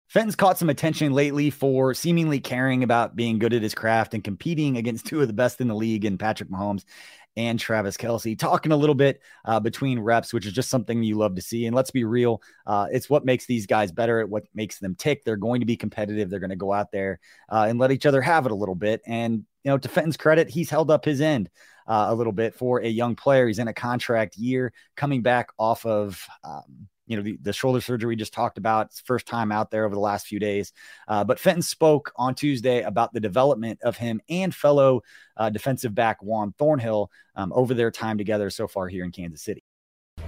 Fenton's 0.09 0.37
caught 0.37 0.59
some 0.59 0.71
attention 0.71 1.13
lately 1.13 1.51
for 1.51 1.93
seemingly 1.95 2.41
caring 2.41 2.83
about 2.83 3.17
being 3.17 3.39
good 3.39 3.53
at 3.53 3.63
his 3.63 3.75
craft 3.75 4.15
and 4.15 4.25
competing 4.25 4.77
against 4.77 5.07
two 5.07 5.21
of 5.21 5.27
the 5.29 5.35
best 5.35 5.61
in 5.61 5.69
the 5.69 5.75
league 5.75 6.05
in 6.05 6.17
Patrick 6.17 6.51
Mahomes 6.51 6.85
and 7.37 7.59
Travis 7.59 7.97
Kelce, 7.97 8.39
talking 8.39 8.73
a 8.73 8.77
little 8.77 8.95
bit 8.95 9.21
uh, 9.45 9.61
between 9.61 10.01
reps, 10.01 10.33
which 10.33 10.47
is 10.47 10.53
just 10.53 10.71
something 10.71 11.03
you 11.03 11.17
love 11.17 11.37
to 11.37 11.43
see. 11.43 11.67
And 11.67 11.77
let's 11.77 11.91
be 11.91 12.05
real, 12.05 12.43
uh, 12.67 12.89
it's 12.91 13.09
what 13.09 13.25
makes 13.25 13.47
these 13.47 13.67
guys 13.67 13.93
better, 13.93 14.21
at 14.21 14.29
what 14.29 14.45
makes 14.55 14.79
them 14.79 14.95
tick. 14.95 15.25
They're 15.25 15.37
going 15.37 15.61
to 15.61 15.67
be 15.67 15.77
competitive. 15.77 16.31
They're 16.31 16.41
going 16.41 16.51
to 16.51 16.57
go 16.57 16.73
out 16.73 16.91
there 16.91 17.21
uh, 17.49 17.67
and 17.69 17.79
let 17.79 17.93
each 17.93 18.07
other 18.07 18.21
have 18.23 18.45
it 18.47 18.53
a 18.53 18.57
little 18.57 18.75
bit. 18.75 19.03
And 19.07 19.45
you 19.65 19.71
know, 19.71 19.79
to 19.79 19.89
Fenton's 19.89 20.17
credit, 20.17 20.49
he's 20.49 20.71
held 20.71 20.91
up 20.91 21.05
his 21.05 21.21
end 21.21 21.51
uh, 21.87 22.07
a 22.09 22.15
little 22.15 22.33
bit 22.33 22.55
for 22.55 22.81
a 22.81 22.89
young 22.89 23.17
player. 23.17 23.47
He's 23.47 23.59
in 23.59 23.69
a 23.69 23.75
contract 23.75 24.37
year, 24.37 24.73
coming 24.97 25.23
back 25.23 25.49
off 25.59 25.85
of. 25.87 26.25
Um, 26.45 26.89
you 27.09 27.17
know, 27.17 27.23
the, 27.23 27.39
the, 27.41 27.55
shoulder 27.55 27.81
surgery 27.81 28.09
we 28.09 28.17
just 28.17 28.35
talked 28.35 28.59
about. 28.59 28.93
First 29.07 29.27
time 29.27 29.51
out 29.51 29.71
there 29.71 29.87
over 29.87 29.95
the 29.95 30.01
last 30.01 30.27
few 30.27 30.39
days. 30.39 30.75
Uh, 31.09 31.25
but 31.25 31.41
Fenton 31.41 31.63
spoke 31.63 32.13
on 32.17 32.35
Tuesday 32.35 32.83
about 32.83 33.15
the 33.15 33.21
development 33.21 33.81
of 33.83 33.97
him 33.97 34.21
and 34.29 34.55
fellow 34.55 35.01
uh, 35.39 35.49
defensive 35.49 35.95
back 35.95 36.23
Juan 36.23 36.53
Thornhill 36.59 37.11
um, 37.35 37.51
over 37.55 37.73
their 37.73 37.91
time 37.91 38.19
together 38.19 38.51
so 38.51 38.69
far 38.69 38.89
here 38.89 39.05
in 39.05 39.11
Kansas 39.11 39.43
City. 39.43 39.65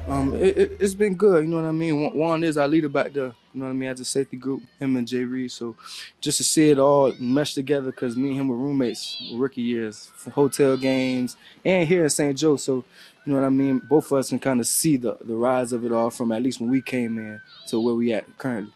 Um, 0.08 0.34
it, 0.34 0.80
has 0.80 0.94
it, 0.94 0.98
been 0.98 1.16
good. 1.16 1.44
You 1.44 1.50
know 1.50 1.56
what 1.56 1.66
I 1.66 1.72
mean. 1.72 2.14
Juan 2.14 2.42
is 2.42 2.56
our 2.56 2.66
leader 2.66 2.88
back 2.88 3.12
there. 3.12 3.34
You 3.52 3.60
know 3.60 3.66
what 3.66 3.72
I 3.72 3.74
mean. 3.74 3.88
As 3.88 4.00
a 4.00 4.04
safety 4.04 4.36
group, 4.36 4.62
him 4.78 4.96
and 4.96 5.06
Jay 5.06 5.24
Reed. 5.24 5.50
So 5.50 5.76
just 6.20 6.38
to 6.38 6.44
see 6.44 6.70
it 6.70 6.78
all 6.78 7.12
mesh 7.18 7.54
together, 7.54 7.90
because 7.90 8.16
me 8.16 8.28
and 8.30 8.40
him 8.40 8.48
were 8.48 8.56
roommates 8.56 9.20
rookie 9.34 9.62
years, 9.62 10.10
for 10.14 10.30
hotel 10.30 10.76
games, 10.76 11.36
and 11.64 11.88
here 11.88 12.04
in 12.04 12.10
St. 12.10 12.36
Joe. 12.38 12.56
So 12.56 12.84
you 13.24 13.32
know 13.32 13.40
what 13.40 13.46
I 13.46 13.50
mean. 13.50 13.80
Both 13.80 14.06
of 14.06 14.18
us 14.18 14.28
can 14.28 14.38
kind 14.38 14.60
of 14.60 14.66
see 14.66 14.96
the 14.96 15.16
the 15.20 15.34
rise 15.34 15.72
of 15.72 15.84
it 15.84 15.92
all 15.92 16.10
from 16.10 16.32
at 16.32 16.42
least 16.42 16.60
when 16.60 16.70
we 16.70 16.80
came 16.80 17.18
in 17.18 17.40
to 17.68 17.80
where 17.80 17.94
we 17.94 18.12
at 18.12 18.38
currently. 18.38 18.72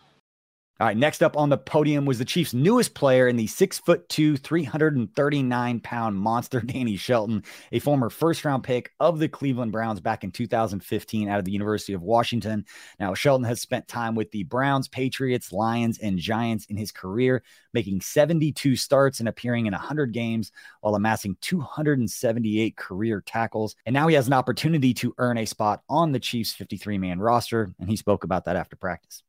All 0.81 0.89
right, 0.89 0.97
next 0.97 1.23
up 1.23 1.37
on 1.37 1.51
the 1.51 1.57
podium 1.57 2.05
was 2.05 2.19
the 2.19 2.25
Chiefs' 2.25 2.53
newest 2.53 2.95
player 2.95 3.29
in 3.29 3.37
the 3.37 3.47
six 3.47 3.79
foot 3.79 4.09
two, 4.09 4.37
339 4.37 5.79
pound 5.79 6.19
monster, 6.19 6.61
Danny 6.67 6.97
Shelton, 6.97 7.45
a 7.71 7.79
former 7.79 8.11
first 8.11 8.45
round 8.45 8.65
pick 8.65 8.91
of 8.99 9.21
the 9.21 9.29
Cleveland 9.29 9.71
Browns 9.71 10.01
back 10.01 10.25
in 10.25 10.33
2015 10.33 11.29
out 11.29 11.39
of 11.39 11.45
the 11.45 11.53
University 11.53 11.93
of 11.93 12.03
Washington. 12.03 12.65
Now, 12.99 13.15
Shelton 13.15 13.45
has 13.45 13.61
spent 13.61 13.87
time 13.87 14.17
with 14.17 14.33
the 14.33 14.43
Browns, 14.43 14.89
Patriots, 14.89 15.53
Lions, 15.53 15.99
and 15.99 16.19
Giants 16.19 16.67
in 16.67 16.77
his 16.77 16.91
career, 16.91 17.45
making 17.73 18.01
72 18.01 18.75
starts 18.75 19.21
and 19.21 19.29
appearing 19.29 19.67
in 19.67 19.73
100 19.75 20.13
games 20.13 20.51
while 20.81 20.97
amassing 20.97 21.37
278 21.41 22.77
career 22.77 23.23
tackles. 23.25 23.77
And 23.87 23.95
now 23.95 24.09
he 24.09 24.17
has 24.17 24.27
an 24.27 24.33
opportunity 24.33 24.93
to 24.95 25.15
earn 25.19 25.39
a 25.39 25.45
spot 25.45 25.85
on 25.89 26.11
the 26.11 26.19
Chiefs' 26.19 26.53
53 26.53 26.99
man 26.99 27.21
roster, 27.21 27.73
and 27.79 27.89
he 27.89 27.95
spoke 27.95 28.25
about 28.25 28.45
that 28.47 28.57
after 28.57 28.75
practice 28.75 29.24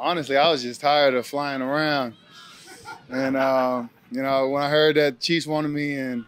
honestly, 0.00 0.36
I 0.36 0.50
was 0.50 0.62
just 0.62 0.80
tired 0.80 1.14
of 1.14 1.26
flying 1.26 1.62
around. 1.62 2.14
And, 3.10 3.36
um, 3.36 3.90
you 4.10 4.22
know, 4.22 4.48
when 4.48 4.62
I 4.62 4.68
heard 4.68 4.96
that 4.96 5.20
Chiefs 5.20 5.46
wanted 5.46 5.68
me 5.68 5.94
and 5.94 6.24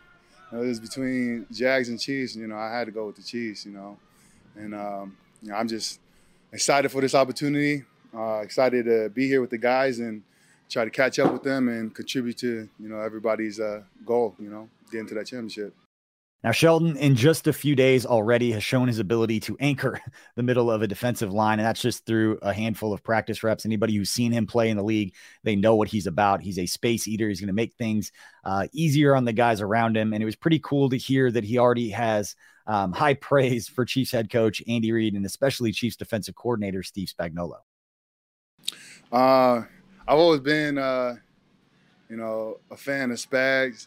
you 0.50 0.58
know, 0.58 0.64
it 0.64 0.68
was 0.68 0.80
between 0.80 1.46
Jags 1.50 1.88
and 1.88 1.98
Chiefs, 1.98 2.36
you 2.36 2.46
know, 2.46 2.56
I 2.56 2.70
had 2.70 2.84
to 2.84 2.92
go 2.92 3.06
with 3.06 3.16
the 3.16 3.22
Chiefs, 3.22 3.64
you 3.64 3.72
know. 3.72 3.98
And, 4.56 4.74
um, 4.74 5.16
you 5.40 5.48
know, 5.48 5.56
I'm 5.56 5.68
just 5.68 6.00
excited 6.52 6.90
for 6.90 7.00
this 7.00 7.14
opportunity, 7.14 7.84
uh, 8.14 8.40
excited 8.40 8.84
to 8.84 9.08
be 9.08 9.26
here 9.26 9.40
with 9.40 9.50
the 9.50 9.58
guys 9.58 9.98
and 9.98 10.22
try 10.68 10.84
to 10.84 10.90
catch 10.90 11.18
up 11.18 11.32
with 11.32 11.42
them 11.42 11.68
and 11.68 11.94
contribute 11.94 12.38
to, 12.38 12.68
you 12.78 12.88
know, 12.88 13.00
everybody's 13.00 13.58
uh, 13.58 13.82
goal, 14.04 14.34
you 14.38 14.50
know, 14.50 14.68
getting 14.90 15.06
to 15.08 15.14
that 15.14 15.26
championship. 15.26 15.74
Now, 16.44 16.50
Shelton, 16.50 16.96
in 16.96 17.14
just 17.14 17.46
a 17.46 17.52
few 17.52 17.76
days 17.76 18.04
already, 18.04 18.50
has 18.50 18.64
shown 18.64 18.88
his 18.88 18.98
ability 18.98 19.38
to 19.40 19.56
anchor 19.60 20.00
the 20.36 20.42
middle 20.42 20.72
of 20.72 20.82
a 20.82 20.88
defensive 20.88 21.32
line, 21.32 21.60
and 21.60 21.66
that's 21.66 21.80
just 21.80 22.04
through 22.04 22.38
a 22.42 22.52
handful 22.52 22.92
of 22.92 23.04
practice 23.04 23.44
reps. 23.44 23.64
Anybody 23.64 23.94
who's 23.94 24.10
seen 24.10 24.32
him 24.32 24.46
play 24.46 24.68
in 24.68 24.76
the 24.76 24.82
league, 24.82 25.14
they 25.44 25.54
know 25.54 25.76
what 25.76 25.88
he's 25.88 26.08
about. 26.08 26.42
He's 26.42 26.58
a 26.58 26.66
space 26.66 27.06
eater. 27.06 27.28
He's 27.28 27.40
going 27.40 27.46
to 27.46 27.52
make 27.52 27.74
things 27.74 28.10
uh, 28.44 28.66
easier 28.72 29.14
on 29.14 29.24
the 29.24 29.32
guys 29.32 29.60
around 29.60 29.96
him. 29.96 30.12
And 30.12 30.20
it 30.20 30.26
was 30.26 30.34
pretty 30.34 30.58
cool 30.58 30.90
to 30.90 30.96
hear 30.96 31.30
that 31.30 31.44
he 31.44 31.58
already 31.58 31.90
has 31.90 32.34
um, 32.66 32.92
high 32.92 33.14
praise 33.20 33.68
for 33.68 33.84
Chiefs 33.84 34.10
head 34.10 34.28
coach 34.28 34.62
Andy 34.66 34.90
Reid 34.90 35.14
and 35.14 35.24
especially 35.24 35.70
Chiefs 35.70 35.96
defensive 35.96 36.34
coordinator 36.34 36.82
Steve 36.82 37.08
Spagnuolo. 37.08 37.58
Uh, 39.12 39.62
I've 40.08 40.18
always 40.18 40.40
been, 40.40 40.78
uh, 40.78 41.16
you 42.08 42.16
know, 42.16 42.58
a 42.70 42.76
fan 42.76 43.12
of 43.12 43.18
Spags 43.18 43.86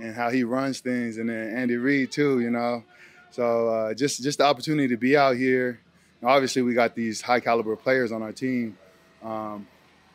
and 0.00 0.14
how 0.14 0.30
he 0.30 0.44
runs 0.44 0.80
things, 0.80 1.18
and 1.18 1.28
then 1.28 1.54
Andy 1.56 1.76
Reid 1.76 2.10
too, 2.10 2.40
you 2.40 2.50
know. 2.50 2.82
So 3.30 3.68
uh, 3.68 3.94
just 3.94 4.22
just 4.22 4.38
the 4.38 4.44
opportunity 4.44 4.88
to 4.88 4.96
be 4.96 5.16
out 5.16 5.36
here. 5.36 5.80
Obviously, 6.22 6.62
we 6.62 6.74
got 6.74 6.94
these 6.94 7.22
high 7.22 7.40
caliber 7.40 7.76
players 7.76 8.12
on 8.12 8.22
our 8.22 8.32
team, 8.32 8.76
um, 9.22 9.66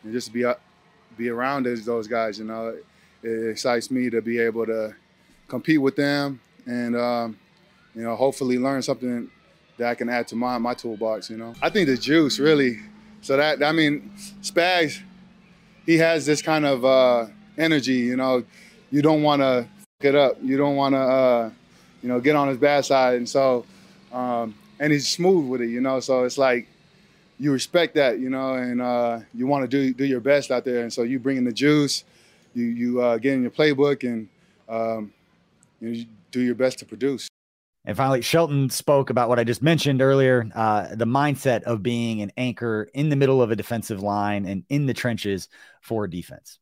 and 0.03 0.13
just 0.13 0.27
to 0.27 0.33
be 0.33 0.45
be 1.17 1.29
around 1.29 1.65
those, 1.65 1.85
those 1.85 2.07
guys, 2.07 2.37
you 2.37 2.45
know, 2.45 2.67
it, 2.67 2.85
it, 3.27 3.49
excites 3.49 3.89
me 3.89 4.09
to 4.09 4.21
be 4.21 4.39
able 4.39 4.65
to 4.65 4.93
compete 5.47 5.81
with 5.81 5.95
them, 5.95 6.39
and 6.65 6.95
um, 6.95 7.39
you 7.93 8.03
know, 8.03 8.15
hopefully 8.15 8.59
learn 8.59 8.81
something 8.81 9.29
that 9.77 9.89
I 9.89 9.95
can 9.95 10.09
add 10.09 10.27
to 10.29 10.35
my 10.35 10.57
my 10.57 10.73
toolbox. 10.73 11.29
You 11.29 11.37
know, 11.37 11.53
I 11.61 11.69
think 11.69 11.87
the 11.87 11.97
juice 11.97 12.39
really. 12.39 12.79
So 13.21 13.37
that 13.37 13.63
I 13.63 13.71
mean, 13.71 14.11
Spags, 14.41 15.01
he 15.85 15.97
has 15.97 16.25
this 16.25 16.41
kind 16.41 16.65
of 16.65 16.85
uh, 16.85 17.27
energy. 17.57 17.93
You 17.93 18.17
know, 18.17 18.43
you 18.91 19.01
don't 19.01 19.23
want 19.23 19.41
to 19.41 19.67
it 20.03 20.15
up. 20.15 20.37
You 20.41 20.57
don't 20.57 20.75
want 20.75 20.93
to, 20.93 20.99
uh, 20.99 21.51
you 22.01 22.09
know, 22.09 22.19
get 22.19 22.35
on 22.35 22.47
his 22.47 22.57
bad 22.57 22.85
side. 22.85 23.15
And 23.15 23.27
so, 23.27 23.65
um, 24.11 24.53
and 24.79 24.91
he's 24.91 25.09
smooth 25.09 25.49
with 25.49 25.61
it, 25.61 25.69
you 25.69 25.79
know. 25.79 25.99
So 25.99 26.23
it's 26.23 26.37
like 26.37 26.67
you 27.39 27.51
respect 27.51 27.95
that, 27.95 28.19
you 28.19 28.29
know, 28.29 28.55
and 28.55 28.81
uh, 28.81 29.19
you 29.33 29.47
want 29.47 29.63
to 29.63 29.67
do 29.67 29.93
do 29.93 30.05
your 30.05 30.19
best 30.19 30.51
out 30.51 30.65
there. 30.65 30.81
And 30.81 30.91
so 30.91 31.03
you 31.03 31.19
bring 31.19 31.37
in 31.37 31.45
the 31.45 31.53
juice, 31.53 32.03
you 32.53 32.65
you 32.65 33.01
uh, 33.01 33.17
get 33.17 33.33
in 33.33 33.41
your 33.41 33.51
playbook, 33.51 34.03
and 34.03 34.27
um, 34.67 35.13
you, 35.79 36.05
do 36.31 36.41
your 36.41 36.55
best 36.55 36.79
to 36.79 36.85
produce. 36.85 37.29
And 37.85 37.95
finally, 37.95 38.21
Shelton 38.21 38.69
spoke 38.69 39.11
about 39.11 39.29
what 39.29 39.37
I 39.39 39.43
just 39.43 39.61
mentioned 39.61 40.01
earlier 40.01 40.49
uh, 40.55 40.95
the 40.95 41.05
mindset 41.05 41.63
of 41.63 41.83
being 41.83 42.21
an 42.21 42.31
anchor 42.35 42.89
in 42.93 43.09
the 43.09 43.15
middle 43.15 43.41
of 43.41 43.51
a 43.51 43.55
defensive 43.55 44.01
line 44.01 44.45
and 44.45 44.65
in 44.69 44.87
the 44.87 44.93
trenches 44.93 45.47
for 45.81 46.07
defense 46.07 46.59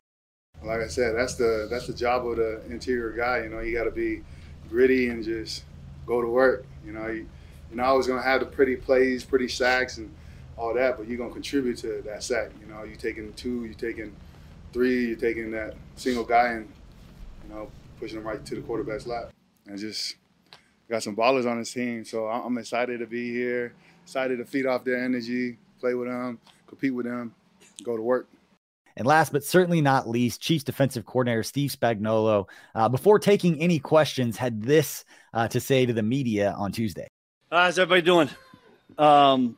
like 0.66 0.82
I 0.82 0.88
said, 0.88 1.16
that's 1.16 1.36
the 1.36 1.68
that's 1.70 1.88
the 1.88 1.94
job 1.94 2.26
of 2.26 2.38
the 2.38 2.62
interior 2.70 3.12
guy. 3.12 3.44
You 3.44 3.50
know, 3.50 3.60
you 3.60 3.76
got 3.76 3.84
to 3.84 3.92
be 3.92 4.24
gritty 4.70 5.10
and 5.10 5.24
just 5.24 5.64
go 6.06 6.22
to 6.22 6.28
work. 6.28 6.66
You 6.86 6.94
know, 6.94 7.08
you, 7.08 7.28
you're 7.70 7.78
not 7.78 7.88
always 7.88 8.08
gonna 8.08 8.22
have 8.22 8.40
the 8.40 8.46
pretty 8.46 8.76
plays, 8.76 9.24
pretty 9.24 9.48
sacks, 9.48 9.98
and 9.98 10.14
all 10.58 10.74
that, 10.74 10.98
but 10.98 11.08
you're 11.08 11.18
gonna 11.18 11.34
contribute 11.34 11.78
to 11.80 12.02
that 12.06 12.24
sack. 12.24 12.52
You 12.62 12.74
know, 12.74 12.84
you're 12.84 12.96
taking 12.96 13.34
two, 13.34 13.66
you're 13.66 13.74
taking 13.74 14.16
three, 14.72 15.08
you're 15.08 15.18
taking 15.18 15.52
that 15.52 15.76
single 15.96 16.24
guy 16.24 16.50
and 16.50 16.70
you 17.44 17.54
know 17.54 17.70
pushing 18.00 18.18
him 18.18 18.24
right 18.26 18.44
to 18.46 18.56
the 18.56 18.62
quarterback's 18.62 19.06
lap, 19.06 19.32
and 19.68 19.78
just 19.78 20.16
got 20.90 21.04
some 21.04 21.16
ballers 21.16 21.50
on 21.50 21.58
his 21.58 21.72
team. 21.72 22.06
So 22.06 22.28
I'm 22.28 22.58
excited 22.58 23.00
to 23.00 23.08
be 23.08 23.32
here, 23.32 23.74
excited 24.04 24.38
to 24.38 24.46
feed 24.46 24.66
off 24.66 24.84
their 24.84 25.04
energy, 25.04 25.58
play 25.80 25.94
with 25.94 26.08
them, 26.08 26.40
compete 26.68 26.94
with 26.94 27.06
them, 27.06 27.34
go 27.84 27.98
to 27.98 28.04
work. 28.04 28.28
And 28.96 29.08
last 29.08 29.32
but 29.32 29.44
certainly 29.44 29.82
not 29.82 30.08
least, 30.08 30.42
Chiefs 30.42 30.64
defensive 30.64 31.06
coordinator 31.06 31.44
Steve 31.44 31.72
Spagnuolo, 31.72 32.48
uh, 32.76 32.90
before 32.90 33.20
taking 33.20 33.60
any 33.60 33.80
questions, 33.80 34.38
had 34.38 34.62
this 34.62 35.04
uh, 35.34 35.48
to 35.48 35.60
say 35.60 35.86
to 35.86 35.94
the 35.94 36.04
media 36.04 36.54
on 36.58 36.72
Tuesday. 36.72 37.08
How's 37.52 37.80
everybody 37.80 38.02
doing? 38.02 38.30
Um, 38.98 39.58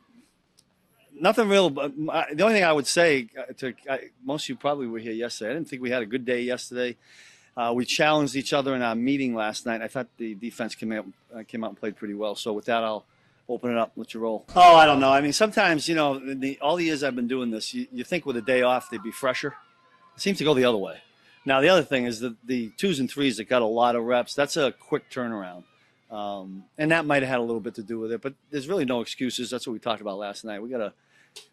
nothing 1.18 1.48
real. 1.48 1.70
But 1.70 1.96
the 1.96 2.42
only 2.42 2.54
thing 2.54 2.64
I 2.64 2.72
would 2.72 2.86
say 2.86 3.28
uh, 3.38 3.52
to 3.58 3.74
I, 3.88 4.00
most 4.24 4.44
of 4.44 4.48
you 4.50 4.56
probably 4.56 4.86
were 4.86 4.98
here 4.98 5.12
yesterday. 5.12 5.50
I 5.50 5.54
didn't 5.54 5.68
think 5.68 5.82
we 5.82 5.90
had 5.90 6.02
a 6.02 6.06
good 6.06 6.24
day 6.24 6.42
yesterday. 6.42 6.96
Uh, 7.56 7.72
we 7.74 7.86
challenged 7.86 8.36
each 8.36 8.52
other 8.52 8.74
in 8.74 8.82
our 8.82 8.94
meeting 8.94 9.34
last 9.34 9.64
night. 9.64 9.80
I 9.80 9.88
thought 9.88 10.08
the 10.18 10.34
defense 10.34 10.74
came 10.74 10.92
out 10.92 11.06
uh, 11.34 11.42
came 11.48 11.64
out 11.64 11.70
and 11.70 11.80
played 11.80 11.96
pretty 11.96 12.14
well. 12.14 12.34
So 12.34 12.52
with 12.52 12.66
that, 12.66 12.84
I'll 12.84 13.06
open 13.48 13.70
it 13.70 13.78
up, 13.78 13.92
let 13.96 14.12
you 14.14 14.20
roll. 14.20 14.44
Oh, 14.54 14.76
I 14.76 14.86
don't 14.86 15.00
know. 15.00 15.12
I 15.12 15.20
mean, 15.20 15.32
sometimes 15.32 15.88
you 15.88 15.94
know, 15.94 16.18
the, 16.18 16.58
all 16.60 16.76
the 16.76 16.84
years 16.84 17.02
I've 17.02 17.16
been 17.16 17.28
doing 17.28 17.50
this, 17.50 17.72
you, 17.74 17.86
you 17.92 18.04
think 18.04 18.26
with 18.26 18.36
a 18.36 18.42
day 18.42 18.62
off 18.62 18.90
they'd 18.90 19.02
be 19.02 19.12
fresher. 19.12 19.54
It 20.16 20.20
seems 20.20 20.38
to 20.38 20.44
go 20.44 20.54
the 20.54 20.64
other 20.64 20.78
way. 20.78 20.98
Now 21.44 21.60
the 21.60 21.68
other 21.68 21.82
thing 21.82 22.06
is 22.06 22.20
that 22.20 22.36
the 22.44 22.70
twos 22.76 22.98
and 22.98 23.10
threes 23.10 23.36
that 23.36 23.44
got 23.44 23.62
a 23.62 23.66
lot 23.66 23.94
of 23.94 24.04
reps, 24.04 24.34
that's 24.34 24.56
a 24.56 24.72
quick 24.72 25.10
turnaround. 25.10 25.64
Um, 26.10 26.64
and 26.78 26.90
that 26.90 27.04
might 27.04 27.22
have 27.22 27.30
had 27.30 27.38
a 27.38 27.42
little 27.42 27.60
bit 27.60 27.74
to 27.76 27.82
do 27.82 27.98
with 27.98 28.12
it, 28.12 28.22
but 28.22 28.34
there's 28.50 28.68
really 28.68 28.84
no 28.84 29.00
excuses. 29.00 29.50
That's 29.50 29.66
what 29.66 29.72
we 29.72 29.78
talked 29.78 30.00
about 30.00 30.18
last 30.18 30.44
night. 30.44 30.62
We 30.62 30.68
gotta, 30.68 30.92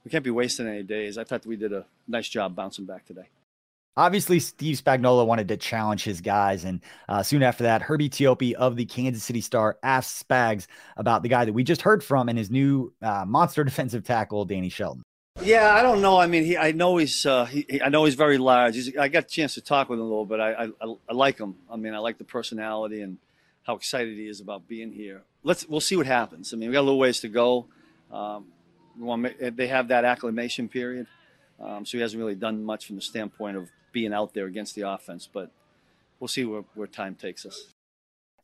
we 0.06 0.12
can't 0.12 0.24
be 0.24 0.32
wasting 0.32 0.68
any 0.68 0.84
days. 0.84 1.18
I 1.18 1.24
thought 1.24 1.46
we 1.46 1.56
did 1.56 1.74
a 1.74 1.86
nice 2.08 2.30
job 2.30 2.56
bouncing 2.56 2.86
back 2.86 3.06
today. 3.06 3.30
Obviously, 3.96 4.40
Steve 4.40 4.82
Spagnuolo 4.82 5.26
wanted 5.26 5.48
to 5.50 5.58
challenge 5.58 6.04
his 6.04 6.20
guys. 6.20 6.64
And 6.64 6.82
uh, 7.08 7.22
soon 7.22 7.44
after 7.44 7.64
that, 7.64 7.84
Herbie 7.84 8.10
Teope 8.10 8.54
of 8.54 8.76
the 8.76 8.86
Kansas 8.86 9.24
City 9.24 9.42
Star 9.42 9.78
asked 9.84 10.28
Spags 10.28 10.66
about 10.98 11.22
the 11.22 11.30
guy 11.30 11.46
that 11.46 11.54
we 11.54 11.64
just 11.64 11.84
heard 11.84 12.04
from 12.04 12.28
and 12.28 12.38
his 12.38 12.50
new 12.50 12.92
uh, 13.02 13.24
monster 13.28 13.64
defensive 13.64 14.04
tackle, 14.04 14.46
Danny 14.46 14.70
Shelton. 14.70 15.04
Yeah, 15.42 15.74
I 15.74 15.82
don't 15.82 16.02
know. 16.02 16.18
I 16.18 16.28
mean, 16.28 16.44
he, 16.44 16.58
I 16.58 16.72
know 16.72 16.98
he's, 16.98 17.26
uh, 17.26 17.46
he, 17.46 17.82
I 17.84 17.90
know 17.90 18.06
he's 18.06 18.16
very 18.16 18.38
large. 18.38 18.76
He's, 18.76 18.96
I 18.98 19.08
got 19.08 19.26
a 19.26 19.28
chance 19.28 19.56
to 19.56 19.62
talk 19.62 19.90
with 19.90 20.00
him 20.00 20.06
a 20.06 20.08
little 20.08 20.26
bit. 20.26 20.40
I, 20.40 20.66
I, 20.82 20.96
I 21.10 21.14
like 21.14 21.40
him. 21.40 21.56
I 21.72 21.76
mean, 21.76 21.94
I 21.94 22.00
like 22.00 22.18
the 22.18 22.24
personality 22.24 23.02
and 23.02 23.18
how 23.64 23.76
excited 23.76 24.16
he 24.16 24.28
is 24.28 24.42
about 24.42 24.68
being 24.68 24.92
here. 24.92 25.24
Let's, 25.44 25.68
we'll 25.68 25.82
see 25.82 25.96
what 25.96 26.06
happens. 26.06 26.54
I 26.54 26.58
mean, 26.58 26.70
we 26.70 26.74
got 26.74 26.82
a 26.82 26.88
little 26.88 27.00
ways 27.00 27.20
to 27.22 27.30
go. 27.30 27.66
Um, 28.12 28.46
they 29.40 29.68
have 29.68 29.88
that 29.88 30.06
acclimation 30.06 30.70
period, 30.70 31.08
um, 31.60 31.84
so 31.86 31.98
he 31.98 32.02
hasn't 32.02 32.20
really 32.20 32.36
done 32.36 32.64
much 32.64 32.86
from 32.86 32.96
the 32.96 33.02
standpoint 33.02 33.58
of 33.58 33.70
being 33.94 34.14
out 34.14 34.34
there 34.34 34.46
against 34.46 34.76
the 34.76 34.82
offense, 34.82 35.30
but 35.32 35.52
we'll 36.20 36.28
see 36.28 36.44
where, 36.44 36.66
where 36.76 36.88
time 36.88 37.16
takes 37.16 37.46
us. 37.46 37.74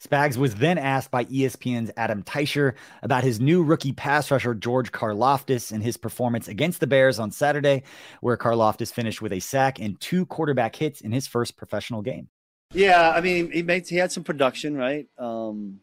Spags 0.01 0.37
was 0.37 0.55
then 0.55 0.77
asked 0.77 1.11
by 1.11 1.25
ESPN's 1.25 1.91
Adam 1.97 2.23
Teicher 2.23 2.75
about 3.03 3.25
his 3.25 3.41
new 3.41 3.61
rookie 3.61 3.91
pass 3.91 4.31
rusher, 4.31 4.55
George 4.55 4.93
Karlaftis, 4.93 5.73
and 5.73 5.83
his 5.83 5.97
performance 5.97 6.47
against 6.47 6.79
the 6.79 6.87
Bears 6.87 7.19
on 7.19 7.31
Saturday, 7.31 7.83
where 8.21 8.37
Karlaftis 8.37 8.93
finished 8.93 9.21
with 9.21 9.33
a 9.33 9.41
sack 9.41 9.77
and 9.77 9.99
two 9.99 10.25
quarterback 10.25 10.77
hits 10.77 11.01
in 11.01 11.11
his 11.11 11.27
first 11.27 11.57
professional 11.57 12.01
game. 12.01 12.29
Yeah, 12.73 13.09
I 13.09 13.19
mean, 13.19 13.51
he 13.51 13.61
made 13.61 13.89
he 13.89 13.97
had 13.97 14.11
some 14.11 14.23
production, 14.23 14.77
right? 14.77 15.07
Um, 15.17 15.81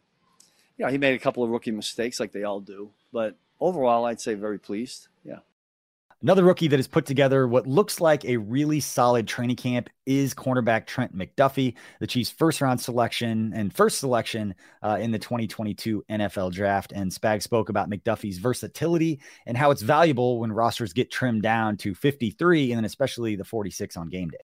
yeah, 0.79 0.89
he 0.89 0.97
made 0.97 1.13
a 1.13 1.19
couple 1.19 1.43
of 1.43 1.51
rookie 1.51 1.71
mistakes, 1.71 2.19
like 2.19 2.31
they 2.31 2.43
all 2.43 2.61
do, 2.61 2.91
but 3.13 3.35
overall, 3.59 4.05
I'd 4.05 4.21
say 4.21 4.33
very 4.33 4.57
pleased. 4.57 5.09
Yeah. 5.23 5.39
Another 6.23 6.43
rookie 6.43 6.67
that 6.67 6.79
has 6.79 6.87
put 6.87 7.05
together 7.05 7.47
what 7.47 7.67
looks 7.67 8.01
like 8.01 8.25
a 8.25 8.37
really 8.37 8.79
solid 8.79 9.27
training 9.27 9.55
camp 9.55 9.87
is 10.07 10.33
cornerback 10.33 10.87
Trent 10.87 11.15
McDuffie, 11.15 11.75
the 11.99 12.07
Chiefs' 12.07 12.31
first 12.31 12.59
round 12.59 12.81
selection 12.81 13.53
and 13.53 13.71
first 13.71 13.99
selection 13.99 14.55
uh, 14.81 14.97
in 14.99 15.11
the 15.11 15.19
2022 15.19 16.03
NFL 16.09 16.53
draft. 16.53 16.91
And 16.91 17.11
Spag 17.11 17.43
spoke 17.43 17.69
about 17.69 17.87
McDuffie's 17.87 18.39
versatility 18.39 19.19
and 19.45 19.55
how 19.55 19.69
it's 19.69 19.83
valuable 19.83 20.39
when 20.39 20.51
rosters 20.51 20.91
get 20.91 21.11
trimmed 21.11 21.43
down 21.43 21.77
to 21.77 21.93
53 21.93 22.71
and 22.71 22.79
then 22.79 22.85
especially 22.85 23.35
the 23.35 23.45
46 23.45 23.95
on 23.95 24.09
game 24.09 24.29
day. 24.29 24.39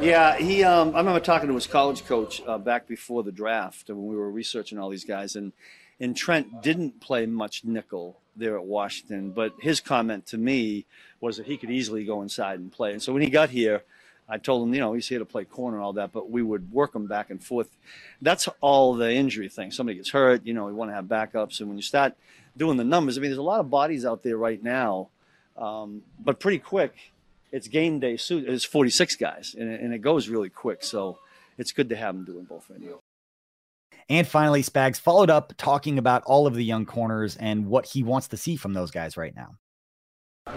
Yeah, 0.00 0.36
he. 0.36 0.62
Um, 0.62 0.94
I 0.94 0.98
remember 0.98 1.18
talking 1.18 1.48
to 1.48 1.54
his 1.54 1.66
college 1.66 2.04
coach 2.04 2.42
uh, 2.46 2.58
back 2.58 2.86
before 2.86 3.24
the 3.24 3.32
draft 3.32 3.88
when 3.88 4.06
we 4.06 4.14
were 4.14 4.30
researching 4.30 4.78
all 4.78 4.90
these 4.90 5.04
guys, 5.04 5.34
and 5.34 5.52
And 6.00 6.16
Trent 6.16 6.62
didn't 6.62 7.00
play 7.00 7.26
much 7.26 7.64
nickel 7.64 8.20
there 8.36 8.56
at 8.56 8.64
Washington, 8.64 9.32
but 9.32 9.54
his 9.60 9.80
comment 9.80 10.26
to 10.26 10.38
me 10.38 10.86
was 11.20 11.36
that 11.36 11.46
he 11.46 11.56
could 11.56 11.70
easily 11.70 12.04
go 12.04 12.22
inside 12.22 12.60
and 12.60 12.70
play. 12.70 12.92
And 12.92 13.02
so 13.02 13.12
when 13.12 13.22
he 13.22 13.30
got 13.30 13.50
here, 13.50 13.82
I 14.28 14.38
told 14.38 14.66
him, 14.66 14.74
you 14.74 14.80
know, 14.80 14.92
he's 14.92 15.08
here 15.08 15.18
to 15.18 15.24
play 15.24 15.44
corner 15.44 15.78
and 15.78 15.84
all 15.84 15.94
that, 15.94 16.12
but 16.12 16.30
we 16.30 16.42
would 16.42 16.70
work 16.70 16.94
him 16.94 17.06
back 17.06 17.30
and 17.30 17.42
forth. 17.42 17.68
That's 18.20 18.46
all 18.60 18.94
the 18.94 19.10
injury 19.10 19.48
thing. 19.48 19.70
Somebody 19.70 19.96
gets 19.96 20.10
hurt, 20.10 20.44
you 20.44 20.52
know, 20.52 20.66
we 20.66 20.72
want 20.72 20.90
to 20.90 20.94
have 20.94 21.06
backups. 21.06 21.60
And 21.60 21.68
when 21.68 21.78
you 21.78 21.82
start 21.82 22.14
doing 22.56 22.76
the 22.76 22.84
numbers, 22.84 23.16
I 23.16 23.22
mean, 23.22 23.30
there's 23.30 23.38
a 23.38 23.42
lot 23.42 23.60
of 23.60 23.70
bodies 23.70 24.04
out 24.04 24.22
there 24.22 24.36
right 24.36 24.62
now, 24.62 25.08
um, 25.56 26.02
but 26.20 26.38
pretty 26.40 26.58
quick. 26.58 26.94
It's 27.50 27.66
game 27.66 27.98
day 27.98 28.18
suit. 28.18 28.46
It's 28.46 28.64
46 28.64 29.16
guys, 29.16 29.56
and, 29.58 29.72
and 29.72 29.94
it 29.94 30.00
goes 30.00 30.28
really 30.28 30.50
quick. 30.50 30.84
So 30.84 31.18
it's 31.56 31.72
good 31.72 31.88
to 31.88 31.96
have 31.96 32.14
him 32.14 32.24
doing 32.24 32.44
both. 32.44 32.70
And 34.08 34.26
finally, 34.26 34.62
Spags 34.62 34.98
followed 34.98 35.28
up 35.28 35.52
talking 35.58 35.98
about 35.98 36.22
all 36.24 36.46
of 36.46 36.54
the 36.54 36.64
young 36.64 36.86
corners 36.86 37.36
and 37.36 37.66
what 37.66 37.86
he 37.86 38.02
wants 38.02 38.28
to 38.28 38.36
see 38.36 38.56
from 38.56 38.72
those 38.72 38.90
guys 38.90 39.16
right 39.16 39.34
now. 39.36 39.56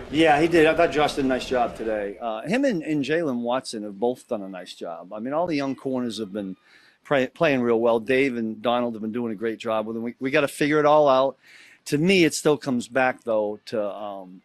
Yeah, 0.09 0.39
he 0.39 0.47
did. 0.47 0.67
I 0.67 0.73
thought 0.73 0.91
Josh 0.91 1.15
did 1.15 1.25
a 1.25 1.27
nice 1.27 1.45
job 1.45 1.75
today. 1.75 2.17
Uh, 2.21 2.43
him 2.43 2.63
and, 2.63 2.81
and 2.81 3.03
Jaylen 3.03 3.41
Watson 3.41 3.83
have 3.83 3.99
both 3.99 4.25
done 4.25 4.41
a 4.41 4.47
nice 4.47 4.73
job. 4.73 5.11
I 5.11 5.19
mean, 5.19 5.33
all 5.33 5.47
the 5.47 5.55
young 5.55 5.75
corners 5.75 6.17
have 6.19 6.31
been 6.31 6.55
pray, 7.03 7.27
playing 7.27 7.61
real 7.61 7.79
well. 7.79 7.99
Dave 7.99 8.37
and 8.37 8.61
Donald 8.61 8.93
have 8.93 9.01
been 9.01 9.11
doing 9.11 9.33
a 9.33 9.35
great 9.35 9.59
job 9.59 9.87
with. 9.87 9.97
We, 9.97 10.15
we 10.19 10.31
got 10.31 10.41
to 10.41 10.47
figure 10.47 10.79
it 10.79 10.85
all 10.85 11.09
out. 11.09 11.37
To 11.85 11.97
me, 11.97 12.23
it 12.23 12.33
still 12.33 12.57
comes 12.57 12.87
back 12.87 13.23
though 13.25 13.59
to 13.65 13.83
um, 13.83 14.41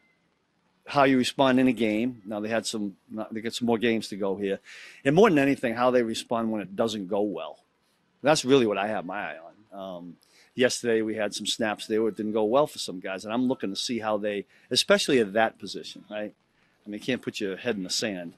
how 0.86 1.04
you 1.04 1.16
respond 1.16 1.60
in 1.60 1.68
a 1.68 1.72
game. 1.72 2.22
Now 2.26 2.40
they 2.40 2.48
had 2.48 2.66
some, 2.66 2.96
they 3.30 3.40
got 3.40 3.52
some 3.52 3.66
more 3.66 3.78
games 3.78 4.08
to 4.08 4.16
go 4.16 4.36
here, 4.36 4.58
and 5.04 5.14
more 5.14 5.28
than 5.28 5.38
anything, 5.38 5.74
how 5.74 5.92
they 5.92 6.02
respond 6.02 6.50
when 6.50 6.60
it 6.60 6.74
doesn't 6.74 7.06
go 7.06 7.20
well. 7.20 7.58
That's 8.26 8.44
really 8.44 8.66
what 8.66 8.76
I 8.76 8.88
have 8.88 9.06
my 9.06 9.32
eye 9.32 9.36
on. 9.38 9.78
Um, 9.78 10.16
yesterday 10.56 11.02
we 11.02 11.14
had 11.14 11.32
some 11.32 11.46
snaps 11.46 11.86
there 11.86 12.06
it 12.08 12.16
didn't 12.16 12.32
go 12.32 12.44
well 12.44 12.66
for 12.66 12.78
some 12.78 12.98
guys, 12.98 13.24
and 13.24 13.32
I'm 13.32 13.46
looking 13.46 13.70
to 13.70 13.76
see 13.76 14.00
how 14.00 14.16
they, 14.16 14.46
especially 14.70 15.20
at 15.20 15.32
that 15.34 15.58
position, 15.60 16.04
right? 16.10 16.34
I 16.34 16.88
mean, 16.88 16.98
you 16.98 17.04
can't 17.04 17.22
put 17.22 17.38
your 17.40 17.56
head 17.56 17.76
in 17.76 17.84
the 17.84 17.90
sand, 17.90 18.32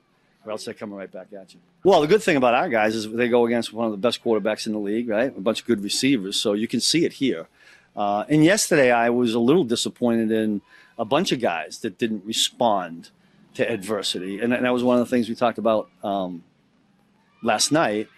or 0.44 0.52
else 0.52 0.66
they're 0.66 0.74
coming 0.74 0.96
right 0.96 1.10
back 1.10 1.28
at 1.32 1.54
you. 1.54 1.60
Well, 1.84 2.02
the 2.02 2.06
good 2.06 2.22
thing 2.22 2.36
about 2.36 2.52
our 2.54 2.68
guys 2.68 2.94
is 2.94 3.10
they 3.10 3.28
go 3.28 3.46
against 3.46 3.72
one 3.72 3.86
of 3.86 3.92
the 3.92 3.98
best 3.98 4.22
quarterbacks 4.22 4.66
in 4.66 4.72
the 4.72 4.78
league, 4.78 5.08
right? 5.08 5.34
A 5.34 5.40
bunch 5.40 5.62
of 5.62 5.66
good 5.66 5.82
receivers, 5.82 6.36
so 6.36 6.52
you 6.52 6.68
can 6.68 6.80
see 6.80 7.06
it 7.06 7.14
here. 7.14 7.48
Uh, 7.96 8.24
and 8.28 8.44
yesterday 8.44 8.90
I 8.90 9.08
was 9.08 9.32
a 9.32 9.40
little 9.40 9.64
disappointed 9.64 10.30
in 10.30 10.60
a 10.98 11.04
bunch 11.04 11.32
of 11.32 11.40
guys 11.40 11.78
that 11.78 11.98
didn't 11.98 12.24
respond 12.26 13.10
to 13.54 13.70
adversity, 13.70 14.40
and 14.40 14.52
that 14.52 14.72
was 14.72 14.84
one 14.84 14.98
of 14.98 15.06
the 15.06 15.10
things 15.10 15.30
we 15.30 15.34
talked 15.34 15.58
about 15.58 15.88
um, 16.04 16.44
last 17.42 17.72
night 17.72 18.08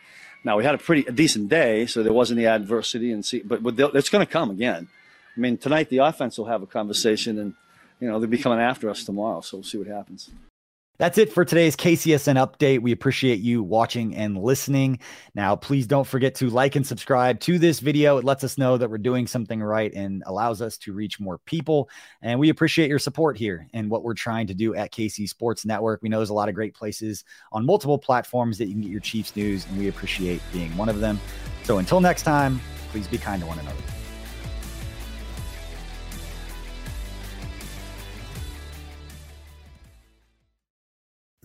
now 0.44 0.56
we 0.56 0.64
had 0.64 0.74
a 0.74 0.78
pretty 0.78 1.06
a 1.06 1.12
decent 1.12 1.48
day, 1.48 1.86
so 1.86 2.02
there 2.02 2.12
wasn't 2.12 2.38
the 2.38 2.46
adversity, 2.46 3.12
and 3.12 3.24
see, 3.24 3.40
but, 3.40 3.62
but 3.62 3.78
it's 3.94 4.08
going 4.08 4.24
to 4.24 4.32
come 4.32 4.50
again. 4.50 4.88
I 5.36 5.40
mean, 5.40 5.58
tonight 5.58 5.88
the 5.90 5.98
offense 5.98 6.38
will 6.38 6.46
have 6.46 6.62
a 6.62 6.66
conversation, 6.66 7.38
and 7.38 7.54
you 8.00 8.08
know 8.08 8.18
they'll 8.18 8.28
be 8.28 8.38
coming 8.38 8.60
after 8.60 8.88
us 8.90 9.04
tomorrow, 9.04 9.40
so 9.40 9.58
we'll 9.58 9.64
see 9.64 9.78
what 9.78 9.86
happens. 9.86 10.30
That's 11.00 11.16
it 11.16 11.32
for 11.32 11.46
today's 11.46 11.76
KCSN 11.76 12.36
update. 12.36 12.82
We 12.82 12.92
appreciate 12.92 13.40
you 13.40 13.62
watching 13.62 14.14
and 14.14 14.36
listening. 14.36 14.98
Now, 15.34 15.56
please 15.56 15.86
don't 15.86 16.06
forget 16.06 16.34
to 16.34 16.50
like 16.50 16.76
and 16.76 16.86
subscribe 16.86 17.40
to 17.40 17.58
this 17.58 17.80
video. 17.80 18.18
It 18.18 18.24
lets 18.24 18.44
us 18.44 18.58
know 18.58 18.76
that 18.76 18.90
we're 18.90 18.98
doing 18.98 19.26
something 19.26 19.62
right 19.62 19.90
and 19.94 20.22
allows 20.26 20.60
us 20.60 20.76
to 20.76 20.92
reach 20.92 21.18
more 21.18 21.38
people. 21.38 21.88
And 22.20 22.38
we 22.38 22.50
appreciate 22.50 22.90
your 22.90 22.98
support 22.98 23.38
here 23.38 23.66
and 23.72 23.90
what 23.90 24.02
we're 24.02 24.12
trying 24.12 24.46
to 24.48 24.54
do 24.54 24.74
at 24.74 24.92
KC 24.92 25.26
Sports 25.26 25.64
Network. 25.64 26.02
We 26.02 26.10
know 26.10 26.18
there's 26.18 26.28
a 26.28 26.34
lot 26.34 26.50
of 26.50 26.54
great 26.54 26.74
places 26.74 27.24
on 27.50 27.64
multiple 27.64 27.96
platforms 27.96 28.58
that 28.58 28.66
you 28.66 28.72
can 28.72 28.82
get 28.82 28.90
your 28.90 29.00
Chiefs 29.00 29.34
news, 29.34 29.64
and 29.68 29.78
we 29.78 29.88
appreciate 29.88 30.42
being 30.52 30.76
one 30.76 30.90
of 30.90 31.00
them. 31.00 31.18
So 31.62 31.78
until 31.78 32.02
next 32.02 32.24
time, 32.24 32.60
please 32.90 33.06
be 33.06 33.16
kind 33.16 33.40
to 33.40 33.48
one 33.48 33.58
another. 33.58 33.99